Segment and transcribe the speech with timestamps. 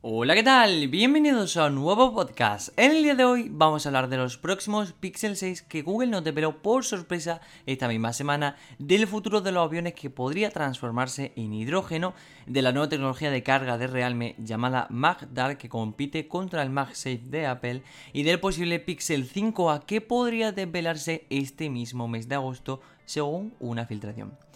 [0.00, 0.86] Hola, ¿qué tal?
[0.86, 2.68] Bienvenidos a un nuevo podcast.
[2.76, 6.06] En el día de hoy vamos a hablar de los próximos Pixel 6 que Google
[6.06, 11.32] nos develó por sorpresa esta misma semana, del futuro de los aviones que podría transformarse
[11.34, 12.14] en hidrógeno,
[12.46, 17.22] de la nueva tecnología de carga de Realme llamada MagDark que compite contra el MagSafe
[17.24, 22.80] de Apple y del posible Pixel 5a que podría desvelarse este mismo mes de agosto
[23.04, 24.47] según una filtración.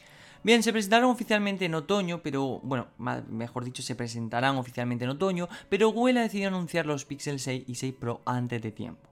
[0.44, 2.88] Bien, se presentaron oficialmente en otoño, pero bueno,
[3.28, 7.64] mejor dicho, se presentarán oficialmente en otoño, pero Google ha decidido anunciar los Pixel 6
[7.68, 9.08] y 6 Pro antes de tiempo.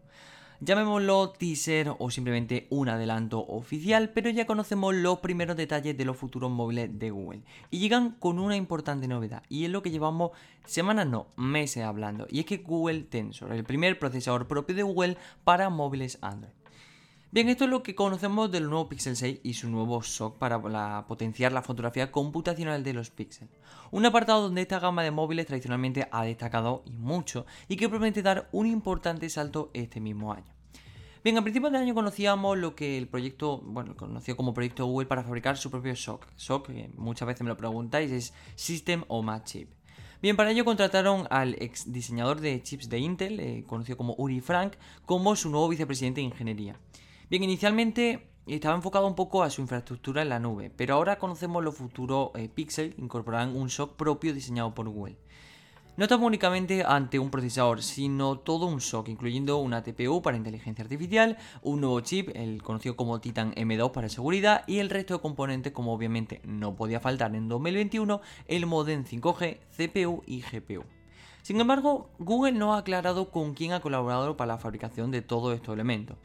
[0.59, 6.16] Llamémoslo teaser o simplemente un adelanto oficial, pero ya conocemos los primeros detalles de los
[6.16, 7.43] futuros móviles de Google.
[7.71, 10.33] Y llegan con una importante novedad, y es lo que llevamos
[10.66, 15.16] semanas, no, meses hablando, y es que Google Tensor, el primer procesador propio de Google
[15.45, 16.59] para móviles Android.
[17.33, 21.07] Bien, esto es lo que conocemos del nuevo Pixel 6 y su nuevo SOC para
[21.07, 23.55] potenciar la fotografía computacional de los píxeles.
[23.93, 28.23] Un apartado donde esta gama de móviles tradicionalmente ha destacado y mucho y que promete
[28.23, 30.52] dar un importante salto este mismo año.
[31.23, 35.07] Bien, a principios de año conocíamos lo que el proyecto, bueno, conocido como proyecto Google
[35.07, 36.26] para fabricar su propio SOC.
[36.35, 39.71] SOC, que muchas veces me lo preguntáis, es System o Match Chip.
[40.21, 44.41] Bien, para ello contrataron al ex diseñador de chips de Intel, eh, conocido como Uri
[44.41, 44.74] Frank,
[45.07, 46.76] como su nuevo vicepresidente de ingeniería.
[47.30, 51.62] Bien, inicialmente estaba enfocado un poco a su infraestructura en la nube, pero ahora conocemos
[51.62, 55.16] los futuros eh, Pixel incorporarán un SOC propio diseñado por Google.
[55.96, 60.82] No estamos únicamente ante un procesador, sino todo un SOC, incluyendo una TPU para inteligencia
[60.82, 65.20] artificial, un nuevo chip, el conocido como Titan M2 para seguridad, y el resto de
[65.20, 70.82] componentes, como obviamente no podía faltar en 2021, el modem 5G, CPU y GPU.
[71.42, 75.54] Sin embargo, Google no ha aclarado con quién ha colaborado para la fabricación de todos
[75.54, 76.16] estos elementos.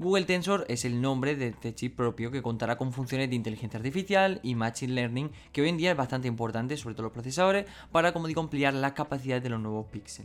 [0.00, 3.76] Google Tensor es el nombre de este chip propio que contará con funciones de inteligencia
[3.76, 7.66] artificial y machine learning que hoy en día es bastante importante, sobre todo los procesadores,
[7.92, 10.24] para, como digo, ampliar las capacidades de los nuevos Pixel.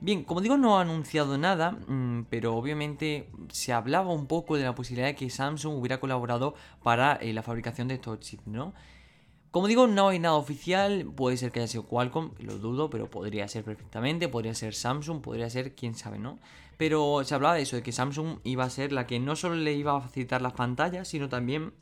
[0.00, 4.64] Bien, como digo, no ha anunciado nada, mm, pero obviamente se hablaba un poco de
[4.64, 8.72] la posibilidad de que Samsung hubiera colaborado para eh, la fabricación de estos chips, ¿no?
[9.56, 13.08] Como digo, no hay nada oficial, puede ser que haya sido Qualcomm, lo dudo, pero
[13.08, 16.38] podría ser perfectamente, podría ser Samsung, podría ser quién sabe, ¿no?
[16.76, 19.54] Pero se hablaba de eso, de que Samsung iba a ser la que no solo
[19.54, 21.72] le iba a facilitar las pantallas, sino también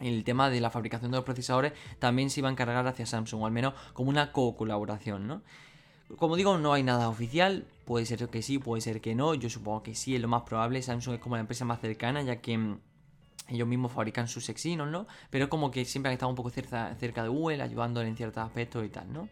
[0.00, 3.42] el tema de la fabricación de los procesadores también se iba a encargar hacia Samsung,
[3.42, 5.40] o al menos como una co-colaboración, ¿no?
[6.18, 9.48] Como digo, no hay nada oficial, puede ser que sí, puede ser que no, yo
[9.48, 12.42] supongo que sí, es lo más probable, Samsung es como la empresa más cercana, ya
[12.42, 12.80] que mm,
[13.48, 15.06] ellos mismos fabrican sus Exynos, ¿no?
[15.30, 18.44] Pero como que siempre han estado un poco cerca, cerca de Google, ayudándole en ciertos
[18.44, 19.28] aspectos y tal, ¿no?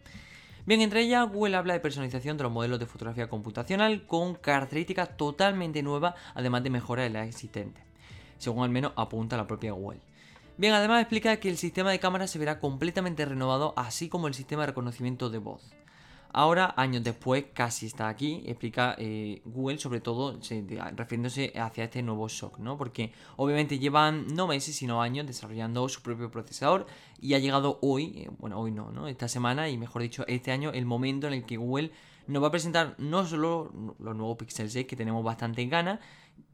[0.65, 5.15] Bien, entre ellas, Google habla de personalización de los modelos de fotografía computacional con características
[5.15, 7.83] totalmente nuevas, además de mejoras en las existentes,
[8.37, 10.01] según al menos apunta la propia Google.
[10.57, 14.33] Bien, además explica que el sistema de cámara se verá completamente renovado, así como el
[14.33, 15.76] sistema de reconocimiento de voz.
[16.33, 20.39] Ahora, años después, casi está aquí, explica eh, Google, sobre todo
[20.95, 22.77] refiriéndose hacia este nuevo shock, ¿no?
[22.77, 26.85] Porque obviamente llevan no meses, sino años desarrollando su propio procesador
[27.19, 29.07] y ha llegado hoy, eh, bueno, hoy no, ¿no?
[29.07, 31.91] Esta semana y mejor dicho, este año, el momento en el que Google
[32.27, 35.99] nos va a presentar no solo los nuevos Pixel 6 que tenemos bastante en gana,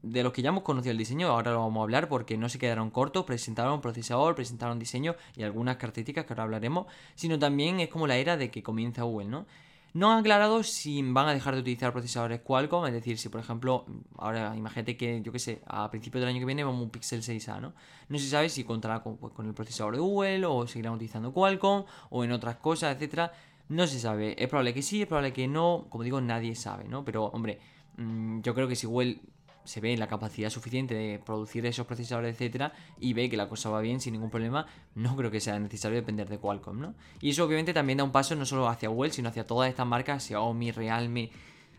[0.02, 2.48] de los que ya hemos conocido el diseño, ahora lo vamos a hablar porque no
[2.48, 7.80] se quedaron cortos, presentaron procesador, presentaron diseño y algunas características que ahora hablaremos, sino también
[7.80, 9.46] es como la era de que comienza Google, ¿no?
[9.94, 13.40] No han aclarado si van a dejar de utilizar procesadores Qualcomm, es decir, si por
[13.40, 13.86] ejemplo,
[14.18, 17.22] ahora imagínate que, yo que sé, a principios del año que viene vamos un Pixel
[17.22, 17.74] 6A, ¿no?
[18.08, 21.32] No se sabe si contará con, pues, con el procesador de Google o seguirán utilizando
[21.32, 23.32] Qualcomm o en otras cosas, etcétera.
[23.68, 24.34] No se sabe.
[24.36, 25.86] Es probable que sí, es probable que no.
[25.88, 27.04] Como digo, nadie sabe, ¿no?
[27.04, 27.60] Pero, hombre,
[27.96, 29.20] mm, yo creo que si Google
[29.64, 33.70] se ve la capacidad suficiente de producir esos procesadores, etcétera, y ve que la cosa
[33.70, 36.94] va bien sin ningún problema, no creo que sea necesario depender de Qualcomm, ¿no?
[37.20, 39.86] Y eso obviamente también da un paso no solo hacia Google, sino hacia todas estas
[39.86, 41.30] marcas, Xiaomi, Realme,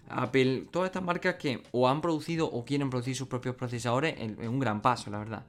[0.09, 4.47] Apple, todas estas marcas que o han producido o quieren producir sus propios procesadores, en
[4.47, 5.45] un gran paso, la verdad.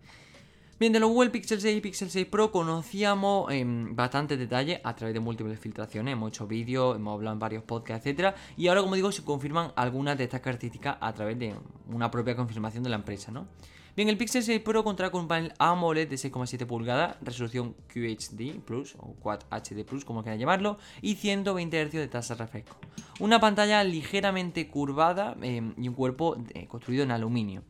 [0.78, 4.94] Bien, de los Google Pixel 6 y Pixel 6 Pro conocíamos en bastante detalle a
[4.94, 8.34] través de múltiples filtraciones, hemos hecho vídeos, hemos hablado en varios podcasts, etc.
[8.58, 11.54] Y ahora, como digo, se confirman algunas de estas características a través de
[11.88, 13.48] una propia confirmación de la empresa, ¿no?
[13.96, 18.60] Bien, el Pixel 6 Pro contará con un panel AMOLED de 6,7 pulgadas, resolución QHD
[18.62, 22.76] Plus o Quad HD Plus, como quieran llamarlo, y 120 Hz de tasa de refresco.
[23.18, 27.62] Una pantalla ligeramente curvada eh, y un cuerpo eh, construido en aluminio.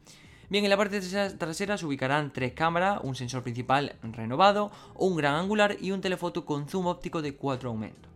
[0.48, 5.34] Bien, en la parte trasera se ubicarán tres cámaras, un sensor principal renovado, un gran
[5.34, 8.12] angular y un telefoto con zoom óptico de 4 aumentos.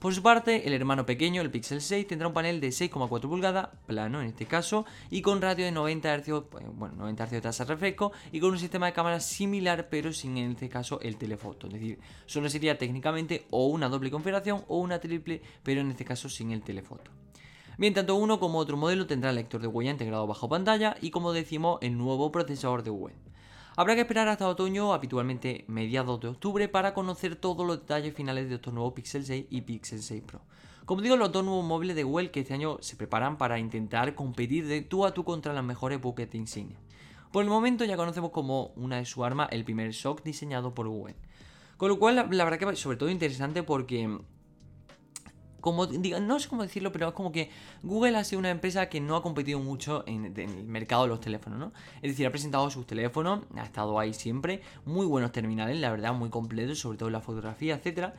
[0.00, 3.68] Por su parte, el hermano pequeño, el Pixel 6, tendrá un panel de 6,4 pulgadas,
[3.86, 7.40] plano en este caso, y con radio de 90 Hz, pues, bueno, 90 Hz de
[7.40, 11.00] tasa de refresco, y con un sistema de cámara similar, pero sin en este caso
[11.00, 11.68] el telefoto.
[11.68, 16.04] Es decir, solo sería técnicamente o una doble configuración o una triple, pero en este
[16.04, 17.10] caso sin el telefoto.
[17.78, 21.32] Bien, tanto uno como otro modelo tendrá lector de huella integrado bajo pantalla y como
[21.32, 23.14] decimos el nuevo procesador de Google.
[23.76, 28.48] Habrá que esperar hasta otoño, habitualmente mediados de octubre, para conocer todos los detalles finales
[28.48, 30.40] de estos nuevos Pixel 6 y Pixel 6 Pro.
[30.86, 34.16] Como digo, los dos nuevos móviles de Google que este año se preparan para intentar
[34.16, 36.80] competir de tú a tú contra las mejores buques de insignia.
[37.30, 40.88] Por el momento ya conocemos como una de su arma el primer shock diseñado por
[40.88, 41.14] Google.
[41.76, 44.18] Con lo cual, la verdad que sobre todo interesante porque
[45.60, 47.50] como no sé cómo decirlo, pero es como que
[47.82, 51.20] Google ha sido una empresa que no ha competido mucho en, el mercado de los
[51.20, 51.72] teléfonos, ¿no?
[51.96, 56.12] Es decir, ha presentado sus teléfonos, ha estado ahí siempre, muy buenos terminales, la verdad,
[56.14, 58.14] muy completos, sobre todo la fotografía, etcétera.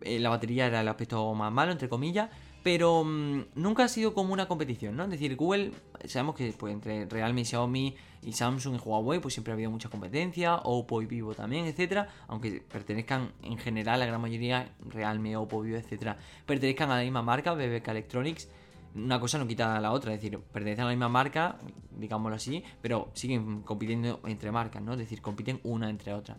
[0.00, 2.30] Eh, la batería era el aspecto más malo, entre comillas,
[2.68, 5.04] pero mm, nunca ha sido como una competición, ¿no?
[5.04, 5.72] Es decir, Google,
[6.04, 9.88] sabemos que pues, entre Realme, Xiaomi y Samsung y Huawei, pues siempre ha habido mucha
[9.88, 15.62] competencia, Oppo y Vivo también, etcétera, aunque pertenezcan en general, la gran mayoría, Realme, Oppo,
[15.62, 18.50] Vivo, etcétera, pertenezcan a la misma marca, BBK Electronics,
[18.94, 21.56] una cosa no quita a la otra, es decir, pertenecen a la misma marca,
[21.98, 24.92] digámoslo así, pero siguen compitiendo entre marcas, ¿no?
[24.92, 26.36] Es decir, compiten una entre otra.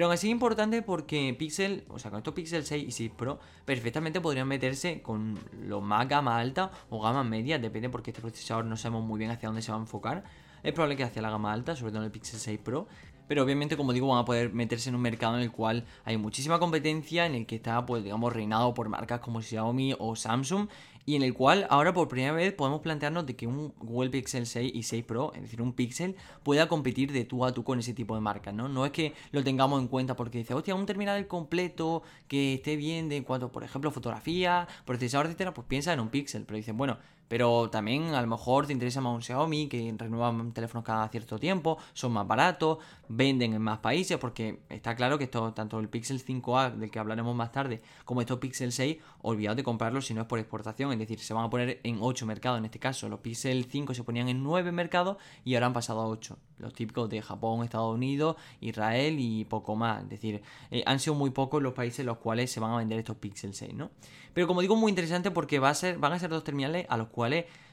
[0.00, 3.10] Pero aún así es importante porque Pixel, o sea, con estos Pixel 6 y 6
[3.18, 5.38] Pro, perfectamente podrían meterse con
[5.68, 9.30] los más gama alta o gama media, depende porque este procesador no sabemos muy bien
[9.30, 10.24] hacia dónde se va a enfocar.
[10.62, 12.86] Es probable que hacia la gama alta, sobre todo en el Pixel 6 Pro.
[13.28, 16.16] Pero obviamente, como digo, van a poder meterse en un mercado en el cual hay
[16.16, 20.68] muchísima competencia, en el que está, pues, digamos, reinado por marcas como Xiaomi o Samsung
[21.06, 24.46] y en el cual ahora por primera vez podemos plantearnos de que un Google Pixel
[24.46, 27.78] 6 y 6 Pro, es decir, un Pixel, pueda competir de tú a tú con
[27.78, 28.68] ese tipo de marcas, ¿no?
[28.68, 32.76] No es que lo tengamos en cuenta porque dice, hostia, un terminal completo que esté
[32.76, 36.56] bien de en cuanto, por ejemplo, fotografía, procesador, etcétera, pues piensa en un Pixel, pero
[36.56, 36.98] dicen, bueno,
[37.30, 41.38] pero también a lo mejor te interesa más un Xiaomi que renuevan teléfonos cada cierto
[41.38, 45.88] tiempo, son más baratos, venden en más países, porque está claro que esto, tanto el
[45.88, 50.14] Pixel 5A, del que hablaremos más tarde, como estos Pixel 6, olvidad de comprarlos si
[50.14, 52.80] no es por exportación, es decir, se van a poner en 8 mercados en este
[52.80, 53.08] caso.
[53.08, 56.36] Los Pixel 5 se ponían en 9 mercados y ahora han pasado a 8.
[56.58, 60.02] Los típicos de Japón, Estados Unidos, Israel y poco más.
[60.02, 60.42] Es decir,
[60.72, 63.16] eh, han sido muy pocos los países en los cuales se van a vender estos
[63.18, 63.90] Pixel 6, ¿no?
[64.34, 66.96] Pero como digo, muy interesante porque va a ser, van a ser dos terminales a
[66.96, 67.19] los cuales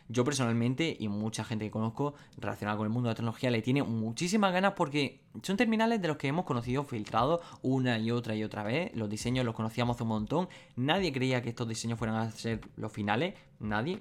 [0.09, 3.61] yo personalmente y mucha gente que conozco relacionada con el mundo de la tecnología le
[3.61, 8.35] tiene muchísimas ganas porque son terminales de los que hemos conocido filtrados una y otra
[8.35, 8.91] y otra vez.
[8.95, 10.50] Los diseños los conocíamos un montón.
[10.75, 13.35] Nadie creía que estos diseños fueran a ser los finales.
[13.59, 14.00] Nadie.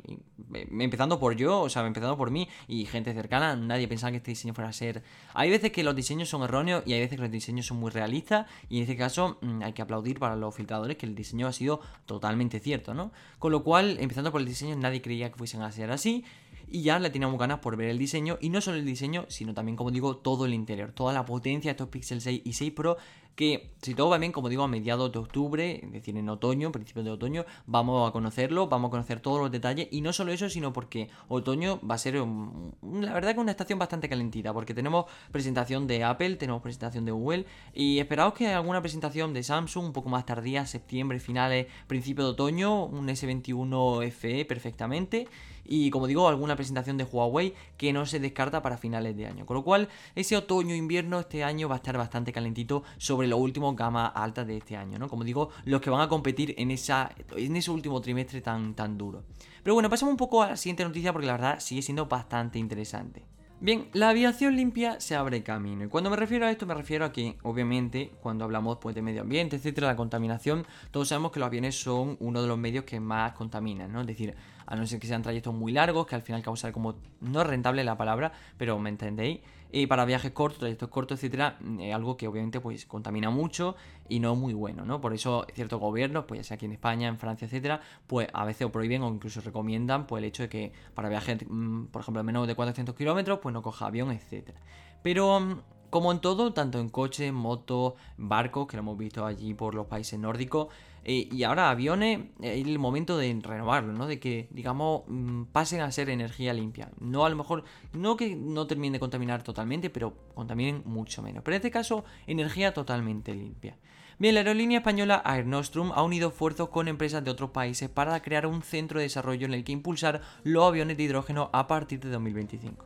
[0.53, 4.33] Empezando por yo, o sea, empezando por mí y gente cercana, nadie pensaba que este
[4.33, 5.03] diseño fuera a ser.
[5.33, 7.91] Hay veces que los diseños son erróneos y hay veces que los diseños son muy
[7.91, 8.47] realistas.
[8.69, 11.53] Y en este caso mm, hay que aplaudir para los filtradores que el diseño ha
[11.53, 13.13] sido totalmente cierto, ¿no?
[13.39, 16.25] Con lo cual, empezando por el diseño, nadie creía que fuesen a ser así
[16.69, 19.55] y ya le teníamos ganas por ver el diseño y no solo el diseño, sino
[19.55, 22.73] también como digo todo el interior, toda la potencia de estos Pixel 6 y 6
[22.73, 22.97] Pro
[23.37, 26.73] que si todo va bien, como digo, a mediados de octubre, es decir, en otoño,
[26.73, 30.33] principios de otoño, vamos a conocerlo, vamos a conocer todos los detalles y no solo
[30.33, 34.75] eso, sino porque otoño va a ser, la verdad que una estación bastante calentita, porque
[34.75, 39.85] tenemos presentación de Apple, tenemos presentación de Google y esperaos que alguna presentación de Samsung
[39.85, 45.29] un poco más tardía, septiembre, finales, principio de otoño, un S21 FE perfectamente
[45.69, 49.47] y como digo, alguna presentación de Huawei que no se descarta para finales de año.
[49.47, 53.75] Con lo cual, ese otoño-invierno este año va a estar bastante calentito sobre los últimos
[53.77, 55.09] gama alta de este año, ¿no?
[55.09, 58.97] Como digo, los que van a competir en, esa, en ese último trimestre tan, tan
[58.97, 59.25] duro.
[59.63, 62.59] Pero bueno, pasemos un poco a la siguiente noticia porque la verdad sigue siendo bastante
[62.59, 63.25] interesante.
[63.59, 65.85] Bien, la aviación limpia se abre camino.
[65.85, 69.01] Y cuando me refiero a esto, me refiero a que, obviamente, cuando hablamos pues, de
[69.01, 72.85] medio ambiente, etcétera, la contaminación, todos sabemos que los aviones son uno de los medios
[72.85, 74.03] que más contaminan, ¿no?
[74.03, 74.35] Es decir,
[74.67, 76.97] a no ser que sean trayectos muy largos, que al final causa como.
[77.23, 79.41] No es rentable la palabra, pero me entendéis.
[79.73, 83.77] Y para viajes cortos, trayectos cortos, etcétera, es algo que obviamente pues contamina mucho
[84.09, 85.01] y no es muy bueno, ¿no?
[85.01, 88.45] Por eso ciertos gobiernos, pues ya sea aquí en España, en Francia, etcétera, pues a
[88.45, 92.23] veces prohíben o incluso recomiendan pues el hecho de que para viajes, mm, por ejemplo,
[92.23, 94.61] menos de 400 kilómetros, pues no coja avión, etcétera.
[95.03, 99.55] Pero mm, como en todo, tanto en coches, motos, barcos, que lo hemos visto allí
[99.55, 100.69] por los países nórdicos,
[101.09, 104.09] eh, y ahora aviones, eh, es el momento de renovarlo, ¿no?
[104.09, 106.91] De que, digamos, mm, pasen a ser energía limpia.
[106.99, 111.45] No a lo mejor, no que no terminen de contaminar totalmente, pero contaminen mucho menos.
[111.45, 113.79] Pero en este caso, energía totalmente limpia.
[114.19, 118.21] Bien, la aerolínea española Air Nostrum ha unido esfuerzos con empresas de otros países para
[118.21, 122.01] crear un centro de desarrollo en el que impulsar los aviones de hidrógeno a partir
[122.01, 122.85] de 2025.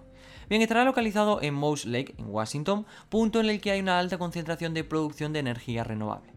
[0.51, 4.19] Bien, estará localizado en Moose Lake, en Washington, punto en el que hay una alta
[4.19, 6.33] concentración de producción de energía renovable.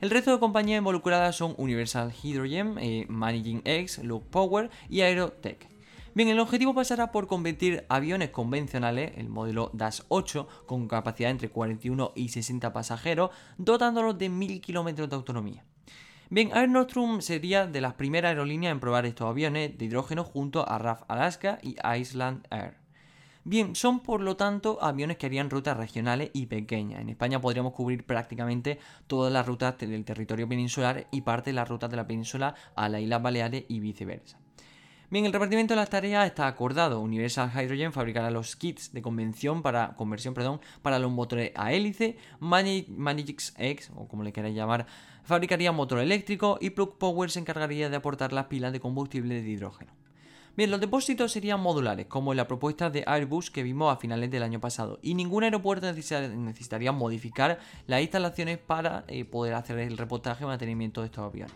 [0.00, 5.68] El resto de compañías involucradas son Universal Hydrogen, eh, Managing X, Look Power y Aerotech.
[6.14, 11.48] Bien, el objetivo pasará por convertir aviones convencionales, el modelo DAS 8, con capacidad entre
[11.48, 15.64] 41 y 60 pasajeros, dotándolos de 1000 kilómetros de autonomía.
[16.30, 20.68] Bien, Air Nostrum sería de las primeras aerolíneas en probar estos aviones de hidrógeno junto
[20.68, 22.87] a RAF Alaska y Iceland Air.
[23.48, 27.00] Bien, son por lo tanto aviones que harían rutas regionales y pequeñas.
[27.00, 31.66] En España podríamos cubrir prácticamente todas las rutas del territorio peninsular y parte de las
[31.66, 34.38] rutas de la península a las Islas Baleares y viceversa.
[35.08, 37.00] Bien, el repartimiento de las tareas está acordado.
[37.00, 40.34] Universal Hydrogen fabricará los kits de convención para, conversión
[40.82, 42.18] para los motores a hélice.
[42.40, 44.84] Managix X, o como le queráis llamar,
[45.24, 49.48] fabricaría motor eléctrico y Plug Power se encargaría de aportar las pilas de combustible de
[49.48, 50.07] hidrógeno.
[50.58, 54.28] Bien, los depósitos serían modulares, como en la propuesta de Airbus que vimos a finales
[54.28, 59.96] del año pasado, y ningún aeropuerto necesitaría modificar las instalaciones para eh, poder hacer el
[59.96, 61.54] reportaje y mantenimiento de estos aviones.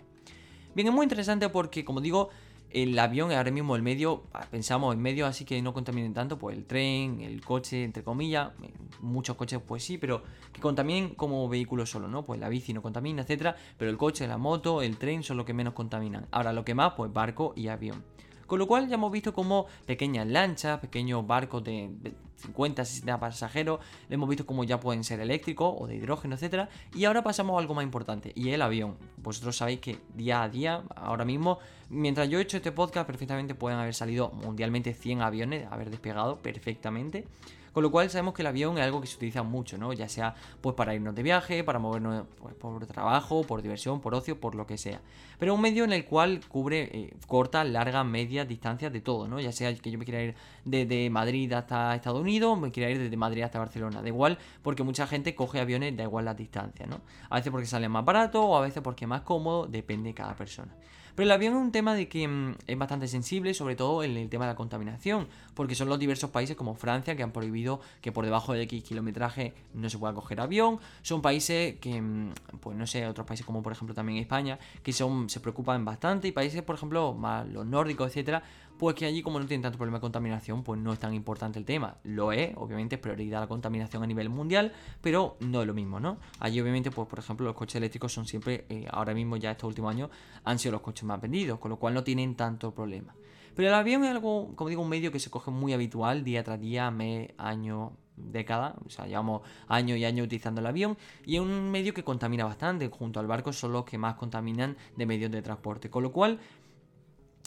[0.76, 2.30] Bien, es muy interesante porque, como digo,
[2.70, 6.38] el avión ahora mismo el medio, ah, pensamos en medio así que no contaminen tanto,
[6.38, 11.16] pues el tren, el coche, entre comillas, eh, muchos coches pues sí, pero que contaminen
[11.16, 12.24] como vehículo solo, ¿no?
[12.24, 15.44] Pues la bici no contamina, etcétera, pero el coche, la moto, el tren son los
[15.44, 16.28] que menos contaminan.
[16.30, 18.04] Ahora lo que más, pues barco y avión.
[18.52, 21.90] Con lo cual ya hemos visto como pequeñas lanchas, pequeños barcos de
[22.36, 23.80] 50, 60 pasajeros,
[24.10, 26.68] hemos visto como ya pueden ser eléctricos o de hidrógeno, etcétera.
[26.94, 28.98] Y ahora pasamos a algo más importante, y el avión.
[29.16, 33.54] Vosotros sabéis que día a día, ahora mismo, mientras yo he hecho este podcast, perfectamente
[33.54, 37.26] pueden haber salido mundialmente 100 aviones, haber despegado perfectamente.
[37.72, 39.92] Con lo cual sabemos que el avión es algo que se utiliza mucho, ¿no?
[39.92, 44.14] Ya sea pues para irnos de viaje, para movernos pues, por trabajo, por diversión, por
[44.14, 45.00] ocio, por lo que sea.
[45.38, 49.40] Pero un medio en el cual cubre eh, cortas, largas, medias distancias de todo, ¿no?
[49.40, 52.98] Ya sea que yo me quiera ir desde Madrid hasta Estados Unidos, me quiera ir
[52.98, 54.02] desde Madrid hasta Barcelona.
[54.02, 57.00] Da igual, porque mucha gente coge aviones, da igual las distancias, ¿no?
[57.30, 60.14] A veces porque sale más barato o a veces porque es más cómodo, depende de
[60.14, 60.74] cada persona.
[61.14, 64.16] Pero el avión es un tema de que mm, es bastante sensible, sobre todo en
[64.16, 67.80] el tema de la contaminación, porque son los diversos países como Francia que han prohibido
[68.00, 70.78] que por debajo de X kilometraje no se pueda coger avión.
[71.02, 74.92] Son países que, mm, pues no sé, otros países como por ejemplo también España, que
[74.92, 78.42] son, se preocupan bastante, y países, por ejemplo, más los nórdicos, etcétera,
[78.78, 81.58] pues que allí como no tienen tanto problema de contaminación, pues no es tan importante
[81.58, 81.98] el tema.
[82.02, 86.00] Lo es, obviamente es prioridad la contaminación a nivel mundial, pero no es lo mismo,
[86.00, 86.18] ¿no?
[86.40, 89.68] Allí obviamente, pues por ejemplo, los coches eléctricos son siempre, eh, ahora mismo ya estos
[89.68, 90.10] últimos años,
[90.44, 93.14] han sido los coches más vendidos, con lo cual no tienen tanto problema.
[93.54, 96.42] Pero el avión es algo, como digo, un medio que se coge muy habitual día
[96.42, 101.36] tras día, mes, año, década, o sea, llevamos años y años utilizando el avión y
[101.36, 105.06] es un medio que contamina bastante, junto al barco son los que más contaminan de
[105.06, 106.38] medios de transporte, con lo cual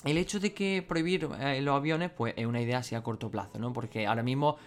[0.04, 3.32] el hecho de que prohibir eh, los aviones, pues es una idea así a corto
[3.32, 3.74] plazo, ¿no?
[3.74, 4.58] Porque ahora mismo,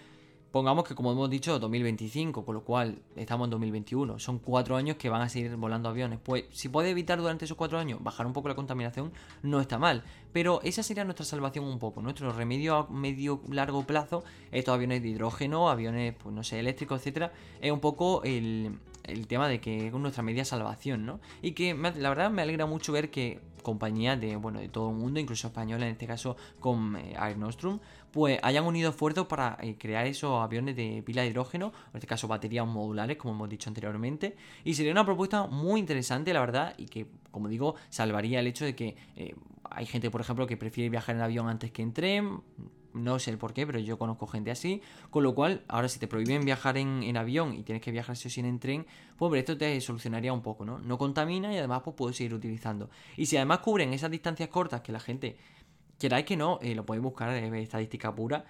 [0.51, 4.97] pongamos que como hemos dicho, 2025, con lo cual estamos en 2021, son cuatro años
[4.97, 6.19] que van a seguir volando aviones.
[6.23, 9.11] Pues si puede evitar durante esos cuatro años bajar un poco la contaminación,
[9.43, 10.03] no está mal.
[10.33, 15.01] Pero esa sería nuestra salvación un poco, nuestro remedio a medio largo plazo, estos aviones
[15.01, 18.77] de hidrógeno, aviones, pues no sé, eléctricos, etcétera, es un poco el,
[19.11, 21.19] el tema de que es nuestra media salvación, ¿no?
[21.41, 24.95] Y que la verdad me alegra mucho ver que compañías de, bueno, de todo el
[24.95, 27.79] mundo, incluso españoles en este caso con eh, Air Nostrum,
[28.11, 32.07] pues hayan unido esfuerzos para eh, crear esos aviones de pila de hidrógeno, en este
[32.07, 36.73] caso baterías modulares, como hemos dicho anteriormente, y sería una propuesta muy interesante, la verdad,
[36.77, 40.57] y que, como digo, salvaría el hecho de que eh, hay gente, por ejemplo, que
[40.57, 42.41] prefiere viajar en avión antes que en tren,
[42.93, 44.81] no sé el por qué, pero yo conozco gente así.
[45.09, 48.27] Con lo cual, ahora si te prohíben viajar en, avión y tienes que viajar si
[48.27, 48.85] o sí en tren,
[49.17, 50.79] pues esto te solucionaría un poco, ¿no?
[50.79, 52.89] No contamina y además pues puedes seguir utilizando.
[53.17, 55.37] Y si además cubren esas distancias cortas que la gente,
[55.97, 58.45] queráis que no, eh, lo podéis buscar en estadística pura.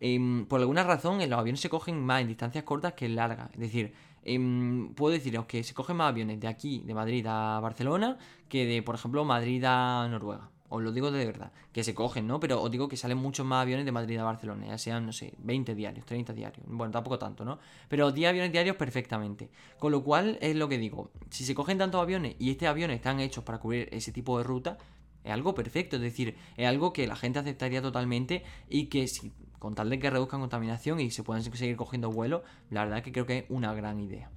[0.00, 3.50] Em, por alguna razón, los aviones se cogen más en distancias cortas que en largas.
[3.54, 3.94] Es decir,
[4.24, 8.18] em, puedo deciros que se cogen más aviones de aquí, de Madrid a Barcelona,
[8.48, 10.51] que de, por ejemplo, Madrid a Noruega.
[10.74, 12.40] Os lo digo de verdad, que se cogen, ¿no?
[12.40, 15.12] Pero os digo que salen muchos más aviones de Madrid a Barcelona, ya sean, no
[15.12, 16.64] sé, 20 diarios, 30 diarios.
[16.66, 17.58] Bueno, tampoco tanto, ¿no?
[17.90, 19.50] Pero 10 aviones diarios perfectamente.
[19.78, 22.96] Con lo cual, es lo que digo, si se cogen tantos aviones y estos aviones
[22.96, 24.78] están hechos para cubrir ese tipo de ruta,
[25.22, 29.30] es algo perfecto, es decir, es algo que la gente aceptaría totalmente y que si
[29.58, 33.12] con tal de que reduzcan contaminación y se puedan seguir cogiendo vuelo, la verdad que
[33.12, 34.30] creo que es una gran idea.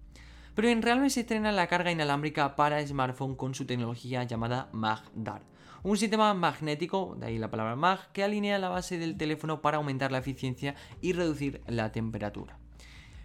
[0.53, 5.54] Pero en realidad se estrena la carga inalámbrica para smartphone con su tecnología llamada MagDart
[5.85, 9.77] un sistema magnético, de ahí la palabra mag, que alinea la base del teléfono para
[9.77, 12.57] aumentar la eficiencia y reducir la temperatura.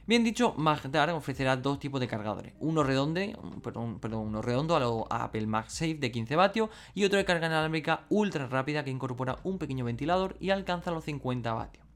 [0.07, 3.21] Bien dicho, MagDar ofrecerá dos tipos de cargadores, uno redondo,
[3.63, 8.05] perdón, uno redondo a lo Apple MagSafe de 15 vatios y otro de carga inalámbrica
[8.11, 11.90] ultra rápida que incorpora un pequeño ventilador y alcanza los 50 vatios.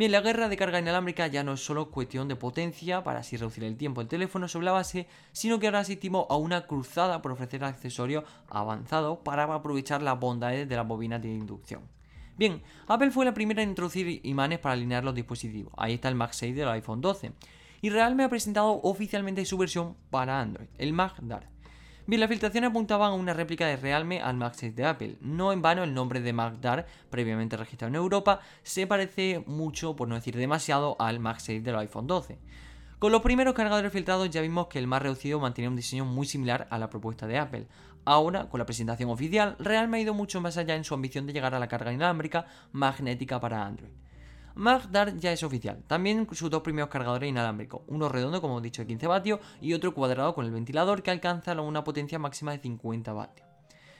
[0.00, 3.36] Bien, la guerra de carga inalámbrica ya no es solo cuestión de potencia para así
[3.36, 7.20] reducir el tiempo del teléfono sobre la base, sino que ahora asistimos a una cruzada
[7.20, 11.82] por ofrecer accesorios avanzados para aprovechar las bondades de las bobinas de inducción.
[12.38, 15.74] Bien, Apple fue la primera en introducir imanes para alinear los dispositivos.
[15.76, 17.32] Ahí está el MagSafe del iPhone 12.
[17.82, 21.59] Y Realme ha presentado oficialmente su versión para Android, el MagDart.
[22.10, 25.16] Bien, las filtraciones apuntaban a una réplica de Realme al MagSafe de Apple.
[25.20, 30.08] No en vano el nombre de MagDart, previamente registrado en Europa, se parece mucho, por
[30.08, 32.40] no decir demasiado, al MagSafe del iPhone 12.
[32.98, 36.26] Con los primeros cargadores filtrados ya vimos que el más reducido mantenía un diseño muy
[36.26, 37.68] similar a la propuesta de Apple.
[38.04, 41.32] Ahora, con la presentación oficial, Realme ha ido mucho más allá en su ambición de
[41.32, 43.92] llegar a la carga inalámbrica magnética para Android.
[44.54, 45.82] MagDart ya es oficial.
[45.86, 49.72] También sus dos primeros cargadores inalámbricos, uno redondo como he dicho de 15 vatios y
[49.72, 53.48] otro cuadrado con el ventilador que alcanza una potencia máxima de 50 vatios.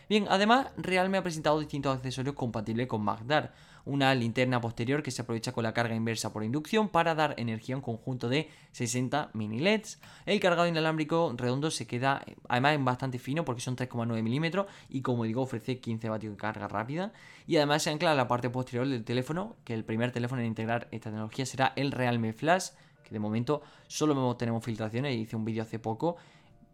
[0.08, 3.54] Bien, además Realme ha presentado distintos accesorios compatibles con MagDart.
[3.84, 7.74] Una linterna posterior que se aprovecha con la carga inversa por inducción para dar energía
[7.74, 10.00] a un conjunto de 60 mini LEDs.
[10.26, 15.24] El cargado inalámbrico redondo se queda además bastante fino porque son 3,9 milímetros y como
[15.24, 17.12] digo ofrece 15 vatios de carga rápida.
[17.46, 20.48] Y además se ancla a la parte posterior del teléfono, que el primer teléfono en
[20.48, 22.70] integrar esta tecnología será el Realme Flash,
[23.02, 26.16] que de momento solo tenemos filtraciones, hice un vídeo hace poco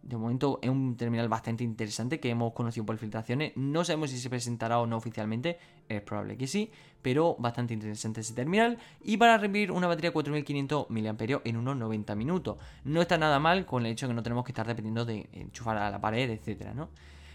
[0.03, 3.53] de momento es un terminal bastante interesante que hemos conocido por filtraciones.
[3.55, 5.57] No sabemos si se presentará o no oficialmente,
[5.89, 8.77] es probable que sí, pero bastante interesante ese terminal.
[9.03, 12.57] Y para revivir una batería de 4500 mAh en unos 90 minutos.
[12.83, 15.27] No está nada mal con el hecho de que no tenemos que estar dependiendo de
[15.33, 16.89] enchufar a la pared, etcétera, ¿no?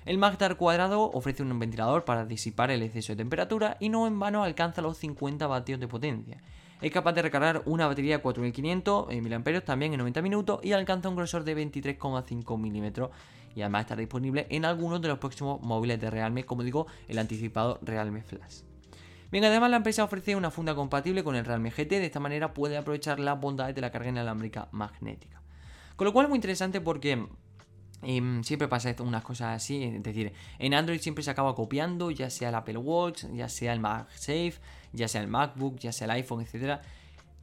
[0.05, 4.19] El Magdar cuadrado ofrece un ventilador para disipar el exceso de temperatura y no en
[4.19, 6.39] vano alcanza los 50 vatios de potencia.
[6.83, 11.09] Es capaz de recargar una batería de 4500 mAh también en 90 minutos y alcanza
[11.09, 13.11] un grosor de 23,5 milímetros
[13.55, 17.21] y además estará disponible en algunos de los próximos móviles de Realme, como digo, el
[17.21, 18.63] anticipado Realme Flash.
[19.31, 22.53] Bien, además la empresa ofrece una funda compatible con el Realme GT, de esta manera
[22.53, 25.41] puede aprovechar las bondades de la carga inalámbrica magnética.
[25.95, 27.29] Con lo cual es muy interesante porque
[28.03, 32.31] em, siempre pasa unas cosas así, es decir, en Android siempre se acaba copiando, ya
[32.31, 34.55] sea el Apple Watch, ya sea el MagSafe,
[34.93, 36.83] ya sea el MacBook, ya sea el iPhone, etcétera,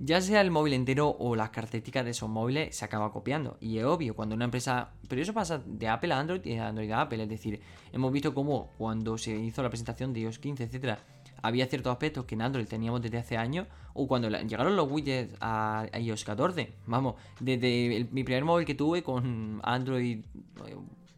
[0.02, 3.58] ya sea el móvil entero o las características de esos móviles se acaba copiando.
[3.60, 4.92] Y es obvio, cuando una empresa.
[5.10, 7.22] Pero eso pasa de Apple a Android y de Android a Apple.
[7.22, 7.62] Es decir,
[7.92, 11.00] hemos visto cómo cuando se hizo la presentación de iOS 15, etcétera,
[11.42, 13.68] había ciertos aspectos que en Android teníamos desde hace años.
[13.94, 16.74] O cuando llegaron los widgets a iOS 14.
[16.86, 20.20] Vamos, desde mi primer móvil que tuve con Android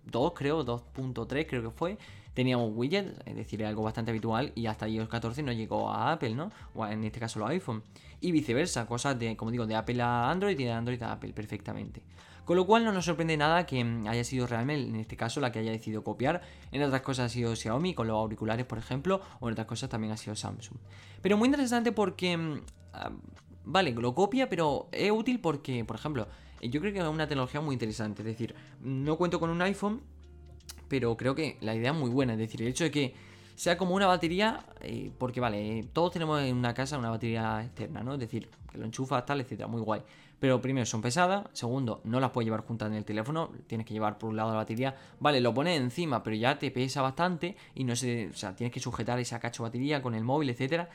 [0.05, 1.97] 2, creo, 2.3, creo que fue
[2.33, 6.33] teníamos widgets, es decir, algo bastante habitual, y hasta iOS 14 no llegó a Apple,
[6.33, 6.51] ¿no?
[6.73, 7.83] O en este caso los iPhone.
[8.19, 11.33] Y viceversa, cosas de, como digo, de Apple a Android y de Android a Apple
[11.33, 12.01] perfectamente.
[12.45, 15.51] Con lo cual no nos sorprende nada que haya sido realmente, en este caso, la
[15.51, 16.41] que haya decidido copiar.
[16.71, 19.89] En otras cosas ha sido Xiaomi, con los auriculares, por ejemplo, o en otras cosas
[19.89, 20.77] también ha sido Samsung.
[21.21, 22.61] Pero muy interesante porque,
[22.93, 23.11] ah,
[23.63, 26.27] vale, lo copia, pero es útil porque, por ejemplo,
[26.61, 28.21] yo creo que es una tecnología muy interesante.
[28.21, 30.01] Es decir, no cuento con un iPhone,
[30.87, 32.33] pero creo que la idea es muy buena.
[32.33, 33.15] Es decir, el hecho de que
[33.55, 38.03] sea como una batería, eh, porque vale, todos tenemos en una casa una batería externa,
[38.03, 38.13] ¿no?
[38.13, 40.01] Es decir, que lo enchufas, tal, etcétera, muy guay.
[40.41, 41.45] Pero primero, son pesadas.
[41.53, 43.51] Segundo, no las puedes llevar juntas en el teléfono.
[43.67, 44.95] Tienes que llevar por un lado la batería.
[45.19, 47.55] Vale, lo pones encima, pero ya te pesa bastante.
[47.75, 50.89] Y no sé, o sea, tienes que sujetar esa cacho batería con el móvil, etcétera.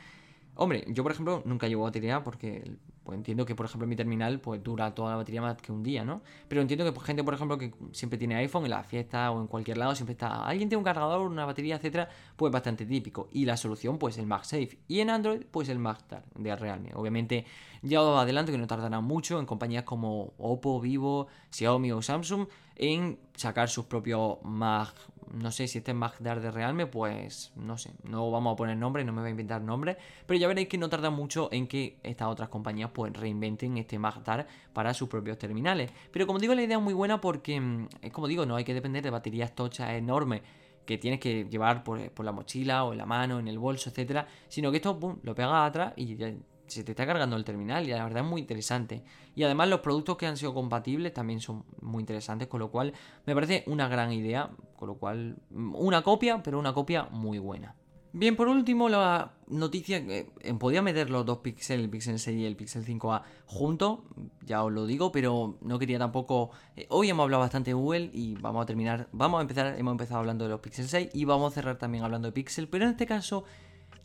[0.59, 4.39] Hombre, yo por ejemplo nunca llevo batería porque pues, entiendo que por ejemplo mi terminal
[4.39, 6.23] pues dura toda la batería más que un día, ¿no?
[6.47, 9.39] Pero entiendo que pues, gente por ejemplo que siempre tiene iPhone en la fiesta o
[9.39, 13.29] en cualquier lado siempre está alguien tiene un cargador, una batería, etcétera, pues bastante típico
[13.31, 16.89] y la solución pues el MagSafe y en Android pues el MagStar de Realme.
[16.95, 17.45] Obviamente
[17.83, 22.47] ya os adelanto que no tardará mucho en compañías como Oppo, Vivo, Xiaomi o Samsung
[22.75, 24.93] en sacar sus propios Mag
[25.33, 28.77] no sé si este es Magdar de Realme, pues no sé, no vamos a poner
[28.77, 31.67] nombre, no me voy a inventar nombre, pero ya veréis que no tarda mucho en
[31.67, 35.91] que estas otras compañías pues reinventen este Magdar para sus propios terminales.
[36.11, 38.63] Pero como digo, la idea es muy buena porque mm, es como digo, no hay
[38.63, 40.41] que depender de baterías tochas enormes
[40.85, 44.25] que tienes que llevar por, la mochila o en la mano, en el bolso, etcétera,
[44.47, 46.33] sino que esto lo pegas atrás y ya
[46.67, 49.03] se te está cargando el terminal y la verdad es muy interesante.
[49.35, 52.93] Y además los productos que han sido compatibles también son muy interesantes, con lo cual
[53.25, 57.39] me parece una gran idea, con lo cual mm, una copia, pero una copia muy
[57.39, 57.75] buena.
[58.13, 62.37] Bien, por último, la noticia que eh, podía meter los dos Pixel, el Pixel 6
[62.37, 63.99] y el Pixel 5A juntos,
[64.43, 66.49] ya os lo digo, pero no quería tampoco.
[66.75, 69.07] Eh, hoy hemos hablado bastante de Google y vamos a terminar.
[69.11, 72.03] Vamos a empezar, hemos empezado hablando de los Pixel 6 y vamos a cerrar también
[72.03, 73.43] hablando de Pixel, pero en este caso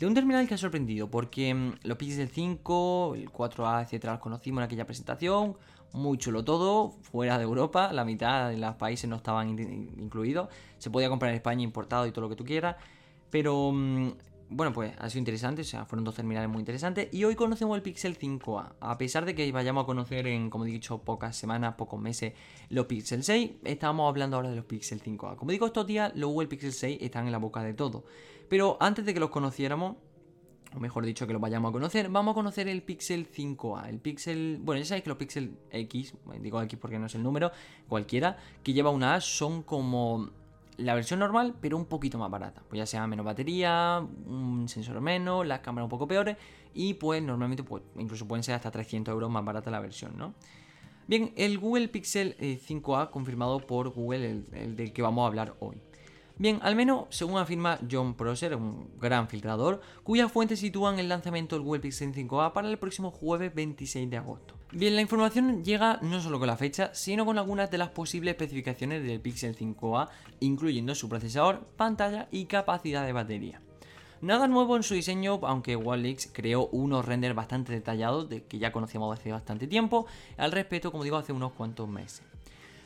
[0.02, 4.20] de un terminal que ha sorprendido, porque mm, los Pixel 5, el 4A, etcétera, los
[4.20, 5.56] conocimos en aquella presentación,
[5.92, 10.90] muy chulo todo, fuera de Europa, la mitad de los países no estaban incluidos, se
[10.90, 12.74] podía comprar en España importado y todo lo que tú quieras,
[13.30, 14.08] pero mm,
[14.52, 17.08] bueno, pues ha sido interesante, o sea, fueron dos terminales muy interesantes.
[17.12, 18.74] Y hoy conocemos el Pixel 5a.
[18.80, 22.34] A pesar de que vayamos a conocer en, como he dicho, pocas semanas, pocos meses,
[22.68, 25.36] los Pixel 6, estamos hablando ahora de los Pixel 5a.
[25.36, 28.04] Como digo, estos días los Google Pixel 6 están en la boca de todo.
[28.48, 29.96] Pero antes de que los conociéramos,
[30.74, 33.88] o mejor dicho, que los vayamos a conocer, vamos a conocer el Pixel 5a.
[33.88, 37.22] El Pixel, bueno, ya sabéis que los Pixel X, digo X porque no es el
[37.22, 37.52] número,
[37.88, 40.30] cualquiera, que lleva una A son como
[40.76, 42.62] la versión normal, pero un poquito más barata.
[42.68, 46.36] Pues ya sea menos batería, un sensor menos, las cámaras un poco peores
[46.74, 50.34] y pues normalmente pues, incluso pueden ser hasta 300 euros más barata la versión, ¿no?
[51.06, 55.26] Bien, el Google Pixel 5a eh, confirmado por Google, el, el del que vamos a
[55.26, 55.76] hablar hoy.
[56.42, 61.54] Bien, al menos según afirma John Prosser, un gran filtrador, cuyas fuentes sitúan el lanzamiento
[61.54, 64.56] del Google Pixel 5a para el próximo jueves 26 de agosto.
[64.72, 68.32] Bien, la información llega no solo con la fecha, sino con algunas de las posibles
[68.32, 70.08] especificaciones del Pixel 5a,
[70.40, 73.60] incluyendo su procesador, pantalla y capacidad de batería.
[74.20, 78.72] Nada nuevo en su diseño, aunque Wallix creó unos renders bastante detallados de que ya
[78.72, 82.31] conocíamos hace bastante tiempo, al respecto, como digo, hace unos cuantos meses.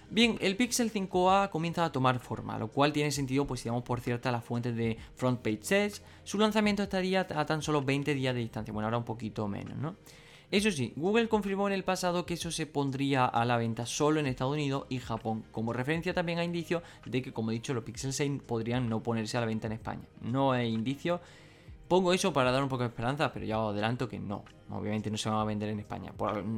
[0.08, 4.00] Bien, el Pixel 5a comienza a tomar forma, lo cual tiene sentido pues si por
[4.00, 8.34] cierta las fuentes de Front Page Search, su lanzamiento estaría a tan solo 20 días
[8.34, 9.96] de distancia, bueno ahora un poquito menos, ¿no?
[10.48, 14.20] Eso sí, Google confirmó en el pasado que eso se pondría a la venta solo
[14.20, 17.74] en Estados Unidos y Japón, como referencia también a indicio de que, como he dicho,
[17.74, 20.06] los Pixel 6 podrían no ponerse a la venta en España.
[20.20, 21.20] No hay indicio.
[21.88, 24.44] Pongo eso para dar un poco de esperanza, pero ya adelanto que no.
[24.70, 26.12] Obviamente no se van a vender en España.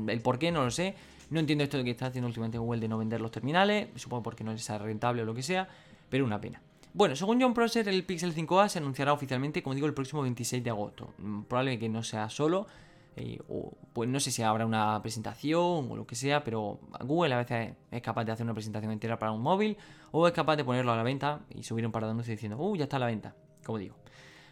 [0.08, 0.94] el por qué no lo sé,
[1.30, 4.22] no entiendo esto de que está haciendo últimamente Google de no vender los terminales, supongo
[4.22, 5.68] porque no es rentable o lo que sea,
[6.08, 6.60] pero una pena.
[6.94, 10.64] Bueno, según John Prosser, el Pixel 5a se anunciará oficialmente, como digo, el próximo 26
[10.64, 11.12] de agosto.
[11.18, 12.66] Mm, probablemente que no sea solo,
[13.14, 17.34] eh, o pues no sé si habrá una presentación o lo que sea, pero Google
[17.34, 19.76] a veces es capaz de hacer una presentación entera para un móvil,
[20.12, 22.56] o es capaz de ponerlo a la venta y subir un par de anuncios diciendo,
[22.58, 23.96] uh, ya está a la venta, como digo.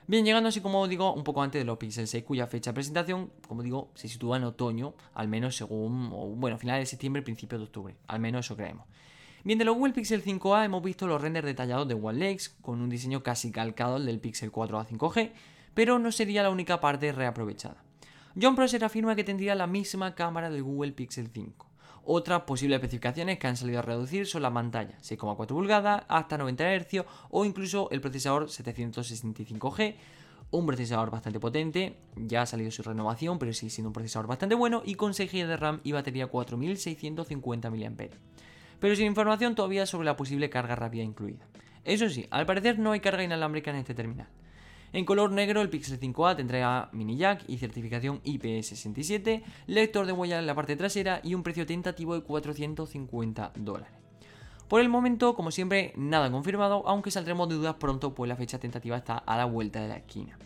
[0.08, 2.74] Bien, llegando así como digo, un poco antes de los Pixel 6, cuya fecha de
[2.74, 7.60] presentación, como digo, se sitúa en otoño, al menos según, bueno, finales de septiembre, principios
[7.60, 8.86] de octubre, al menos eso creemos.
[9.42, 12.88] Bien, de los Google Pixel 5a hemos visto los renders detallados de One con un
[12.88, 15.32] diseño casi calcado al del Pixel 4a 5G,
[15.74, 17.82] pero no sería la única parte reaprovechada.
[18.40, 21.65] John Prosser afirma que tendría la misma cámara del Google Pixel 5.
[22.08, 26.76] Otras posibles especificaciones que han salido a reducir son la pantalla, 6,4 pulgadas, hasta 90
[26.76, 29.96] Hz o incluso el procesador 765G,
[30.52, 34.54] un procesador bastante potente, ya ha salido su renovación, pero sigue siendo un procesador bastante
[34.54, 38.08] bueno y con 6 GB de RAM y batería 4650 mAh.
[38.78, 41.48] Pero sin información todavía sobre la posible carga rápida incluida.
[41.82, 44.28] Eso sí, al parecer no hay carga inalámbrica en este terminal.
[44.92, 50.38] En color negro, el Pixel 5a tendrá mini jack y certificación IP67, lector de huella
[50.38, 53.92] en la parte trasera y un precio tentativo de 450 dólares.
[54.68, 58.58] Por el momento, como siempre, nada confirmado, aunque saldremos de dudas pronto, pues la fecha
[58.58, 60.38] tentativa está a la vuelta de la esquina.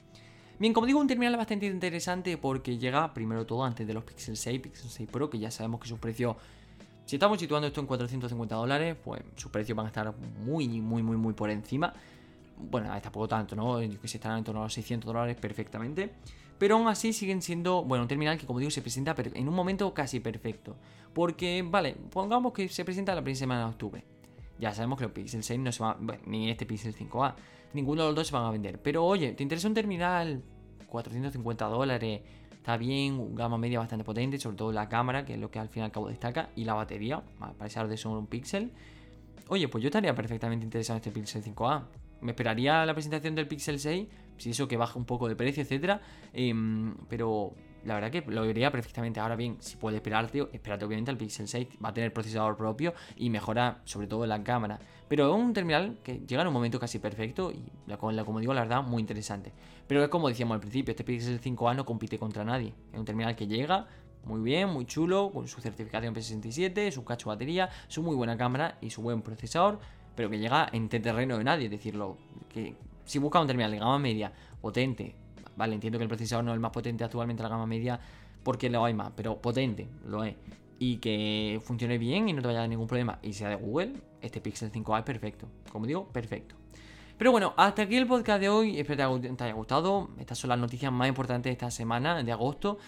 [0.58, 4.36] Bien, como digo, un terminal bastante interesante porque llega primero todo antes de los Pixel
[4.36, 6.36] 6, Pixel 6 Pro, que ya sabemos que sus precios,
[7.06, 11.02] si estamos situando esto en 450 dólares, pues sus precios van a estar muy, muy,
[11.02, 11.94] muy, muy por encima
[12.60, 13.78] bueno, tampoco tanto, ¿no?
[13.78, 16.10] Que se están en torno a los 600 dólares perfectamente.
[16.58, 19.54] Pero aún así siguen siendo, bueno, un terminal que como digo se presenta en un
[19.54, 20.76] momento casi perfecto.
[21.14, 24.04] Porque, vale, pongamos que se presenta la primera semana de octubre.
[24.58, 27.34] Ya sabemos que los Pixel 6 no se van, bueno, ni este Pixel 5a,
[27.72, 28.80] ninguno de los dos se van a vender.
[28.82, 30.42] Pero oye, ¿te interesa un terminal?
[30.86, 32.20] 450 dólares,
[32.52, 35.70] está bien, gama media bastante potente, sobre todo la cámara, que es lo que al
[35.70, 38.70] fin y al cabo destaca, y la batería, a pesar de ser un pixel.
[39.48, 41.84] Oye, pues yo estaría perfectamente interesado en este Pixel 5a
[42.20, 45.62] me esperaría la presentación del Pixel 6, si eso que baja un poco de precio,
[45.62, 46.00] etcétera.
[46.32, 47.54] Em, pero
[47.84, 49.20] la verdad que lo vería perfectamente.
[49.20, 52.94] Ahora bien, si puedes esperarte, espérate obviamente al Pixel 6, va a tener procesador propio
[53.16, 54.78] y mejora sobre todo la cámara.
[55.08, 58.54] Pero es un terminal que llega en un momento casi perfecto y la, como digo,
[58.54, 59.52] la verdad, muy interesante.
[59.86, 62.74] Pero es como decíamos al principio, este Pixel 5a no compite contra nadie.
[62.92, 63.88] Es un terminal que llega
[64.24, 68.76] muy bien, muy chulo, con su certificación P67, su cacho batería, su muy buena cámara
[68.80, 69.80] y su buen procesador
[70.14, 71.66] pero que llega en terreno de nadie.
[71.66, 72.16] Es decirlo,
[72.52, 75.14] que si busca un terminal de gama media potente,
[75.56, 78.00] vale, entiendo que el procesador no es el más potente actualmente en la gama media
[78.42, 80.34] porque lo hay más, pero potente lo es.
[80.78, 83.56] Y que funcione bien y no te vaya a dar ningún problema y sea de
[83.56, 85.46] Google, este Pixel 5a es perfecto.
[85.70, 86.54] Como digo, perfecto.
[87.18, 88.80] Pero bueno, hasta aquí el podcast de hoy.
[88.80, 90.08] Espero que te haya gustado.
[90.18, 92.78] Estas son las noticias más importantes de esta semana, de agosto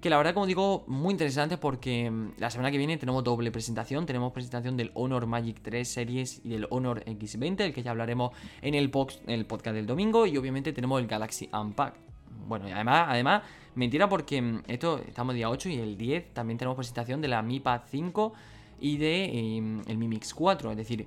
[0.00, 3.50] que la verdad, como digo, muy interesante porque mm, la semana que viene tenemos doble
[3.50, 4.06] presentación.
[4.06, 8.32] Tenemos presentación del Honor Magic 3 Series y del Honor X20, el que ya hablaremos
[8.62, 8.90] en el,
[9.26, 10.26] el podcast del domingo.
[10.26, 12.00] Y obviamente tenemos el Galaxy Unpacked.
[12.46, 13.42] Bueno, y además, además,
[13.74, 17.42] mentira porque mm, esto estamos día 8 y el 10 también tenemos presentación de la
[17.42, 18.32] Mi Pad 5
[18.80, 20.70] y de em, el Mi Mix 4.
[20.70, 21.06] Es decir,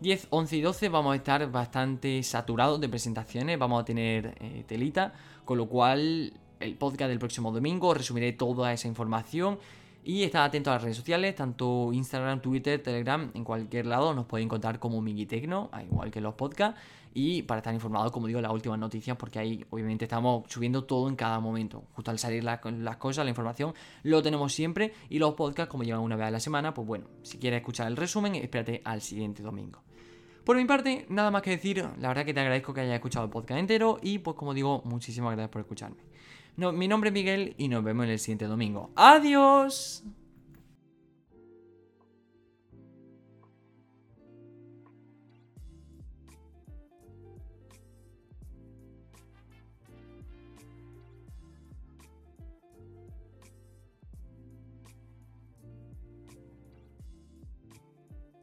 [0.00, 4.62] 10, 11 y 12 vamos a estar bastante saturados de presentaciones, vamos a tener eh,
[4.66, 5.14] telita,
[5.46, 9.58] con lo cual el podcast del próximo domingo resumiré toda esa información
[10.04, 14.26] y estad atentos a las redes sociales, tanto Instagram, Twitter, Telegram, en cualquier lado nos
[14.26, 16.80] pueden encontrar como Tecno, igual que los podcasts.
[17.12, 21.08] Y para estar informados, como digo, las últimas noticias, porque ahí obviamente estamos subiendo todo
[21.08, 21.82] en cada momento.
[21.94, 22.60] Justo al salir las
[22.98, 24.92] cosas, la información, lo tenemos siempre.
[25.08, 27.88] Y los podcasts, como llevan una vez a la semana, pues bueno, si quieres escuchar
[27.88, 29.82] el resumen, espérate al siguiente domingo.
[30.44, 33.24] Por mi parte, nada más que decir, la verdad que te agradezco que hayas escuchado
[33.24, 35.96] el podcast entero y pues como digo, muchísimas gracias por escucharme.
[36.56, 38.90] No, mi nombre es Miguel y nos vemos en el siguiente domingo.
[38.96, 40.02] ¡Adiós!